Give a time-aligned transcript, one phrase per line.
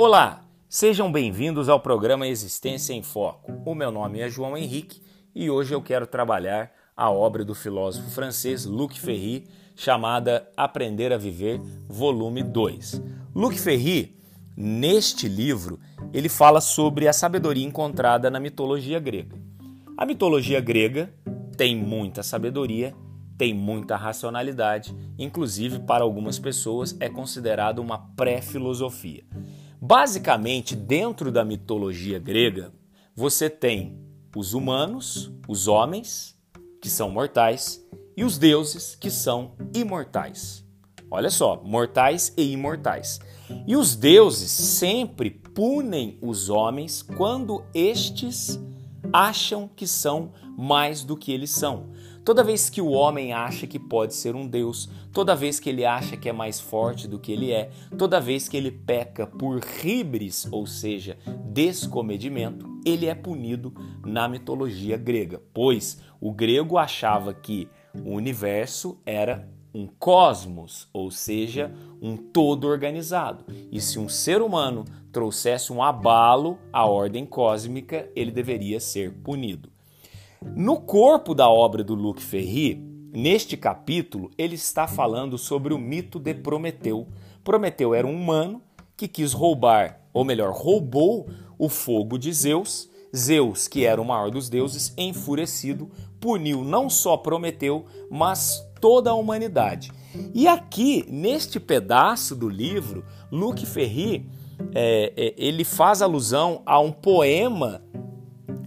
[0.00, 3.52] Olá, sejam bem-vindos ao programa Existência em Foco.
[3.66, 5.02] O meu nome é João Henrique
[5.34, 11.18] e hoje eu quero trabalhar a obra do filósofo francês Luc Ferry, chamada Aprender a
[11.18, 13.02] Viver, volume 2.
[13.34, 14.16] Luc Ferry,
[14.56, 15.80] neste livro,
[16.14, 19.36] ele fala sobre a sabedoria encontrada na mitologia grega.
[19.96, 21.12] A mitologia grega
[21.56, 22.94] tem muita sabedoria,
[23.36, 29.24] tem muita racionalidade, inclusive para algumas pessoas é considerado uma pré-filosofia.
[29.80, 32.72] Basicamente, dentro da mitologia grega,
[33.14, 33.96] você tem
[34.36, 36.36] os humanos, os homens,
[36.82, 37.84] que são mortais,
[38.16, 40.64] e os deuses, que são imortais.
[41.10, 43.20] Olha só, mortais e imortais.
[43.66, 48.60] E os deuses sempre punem os homens quando estes
[49.12, 51.90] acham que são mais do que eles são.
[52.28, 55.86] Toda vez que o homem acha que pode ser um Deus, toda vez que ele
[55.86, 59.60] acha que é mais forte do que ele é, toda vez que ele peca por
[59.60, 63.72] ribres, ou seja, descomedimento, ele é punido
[64.04, 71.72] na mitologia grega, pois o grego achava que o universo era um cosmos, ou seja,
[71.98, 73.46] um todo organizado.
[73.72, 79.77] E se um ser humano trouxesse um abalo à ordem cósmica, ele deveria ser punido.
[80.42, 82.80] No corpo da obra do Luc Ferry,
[83.12, 87.08] neste capítulo, ele está falando sobre o mito de Prometeu.
[87.42, 88.62] Prometeu era um humano
[88.96, 91.28] que quis roubar, ou melhor, roubou
[91.58, 92.88] o fogo de Zeus.
[93.16, 99.14] Zeus, que era o maior dos deuses, enfurecido, puniu não só Prometeu, mas toda a
[99.14, 99.90] humanidade.
[100.34, 104.26] E aqui, neste pedaço do livro, Luc Ferry
[104.74, 107.82] é, é, ele faz alusão a um poema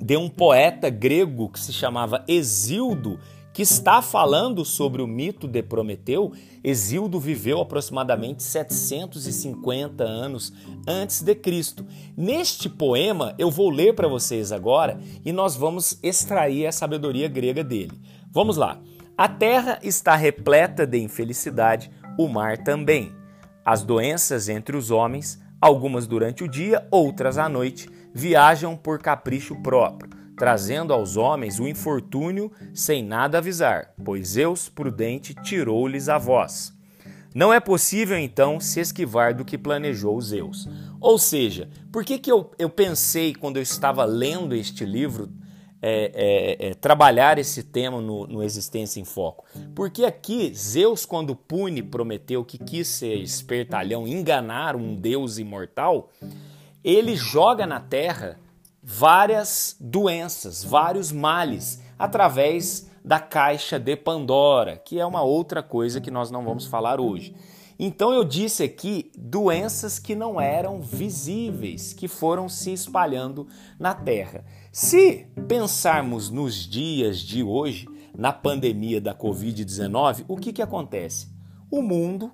[0.01, 3.19] de um poeta grego que se chamava Exildo,
[3.53, 6.31] que está falando sobre o mito de Prometeu.
[6.63, 10.53] Exildo viveu aproximadamente 750 anos
[10.87, 11.85] antes de Cristo.
[12.15, 17.63] Neste poema, eu vou ler para vocês agora e nós vamos extrair a sabedoria grega
[17.63, 17.93] dele.
[18.31, 18.79] Vamos lá.
[19.17, 23.11] A terra está repleta de infelicidade, o mar também.
[23.63, 29.55] As doenças entre os homens, algumas durante o dia, outras à noite, viajam por capricho
[29.61, 36.73] próprio, trazendo aos homens o infortúnio sem nada avisar, pois Zeus prudente tirou-lhes a voz.
[37.33, 40.67] Não é possível então se esquivar do que planejou Zeus.
[40.99, 45.29] Ou seja, por que, que eu, eu pensei quando eu estava lendo este livro
[45.81, 49.45] é, é, é, trabalhar esse tema no, no, Existência em Foco?
[49.73, 56.09] Porque aqui Zeus, quando pune Prometeu que quis ser espertalhão, enganar um deus imortal,
[56.83, 58.39] ele joga na terra
[58.83, 66.11] várias doenças, vários males, através da caixa de Pandora, que é uma outra coisa que
[66.11, 67.35] nós não vamos falar hoje.
[67.83, 73.47] Então eu disse aqui doenças que não eram visíveis, que foram se espalhando
[73.79, 74.45] na terra.
[74.71, 81.27] Se pensarmos nos dias de hoje, na pandemia da Covid-19, o que, que acontece?
[81.71, 82.31] O mundo,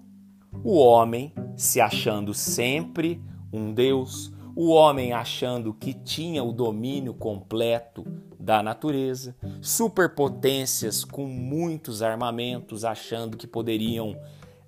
[0.65, 8.05] o homem se achando sempre um Deus, o homem achando que tinha o domínio completo
[8.37, 14.13] da natureza, superpotências com muitos armamentos, achando que poderiam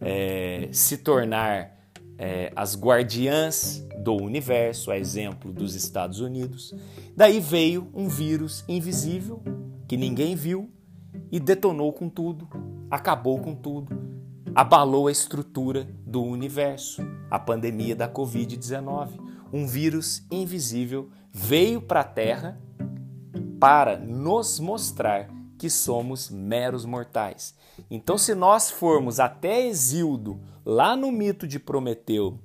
[0.01, 1.77] é, se tornar
[2.17, 6.73] é, as guardiãs do universo, a exemplo dos Estados Unidos.
[7.15, 9.41] Daí veio um vírus invisível
[9.87, 10.69] que ninguém viu
[11.31, 12.47] e detonou com tudo,
[12.89, 13.97] acabou com tudo,
[14.55, 22.05] abalou a estrutura do universo, a pandemia da Covid-19 um vírus invisível veio para a
[22.05, 22.59] Terra
[23.59, 25.27] para nos mostrar
[25.59, 27.53] que somos meros mortais.
[27.91, 32.39] Então, se nós formos até Exildo, lá no mito de Prometeu,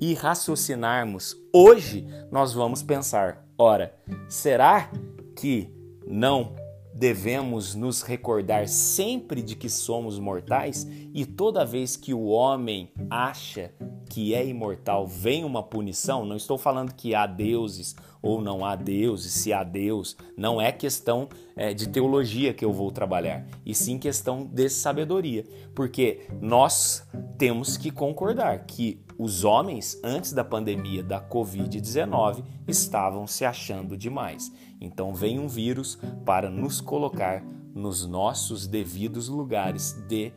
[0.00, 3.94] e raciocinarmos hoje, nós vamos pensar: ora,
[4.28, 4.90] será
[5.36, 5.68] que
[6.06, 6.54] não
[6.94, 13.72] devemos nos recordar sempre de que somos mortais e toda vez que o homem acha
[14.10, 18.74] que é imortal vem uma punição, não estou falando que há deuses ou não há
[18.74, 23.72] deuses, se há Deus, não é questão é, de teologia que eu vou trabalhar, e
[23.72, 27.06] sim questão de sabedoria, porque nós
[27.38, 34.52] temos que concordar que os homens, antes da pandemia da Covid-19, estavam se achando demais.
[34.80, 40.32] Então vem um vírus para nos colocar nos nossos devidos lugares de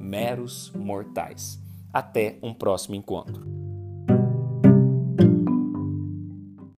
[0.00, 1.67] meros mortais.
[1.98, 3.57] Até um próximo encontro.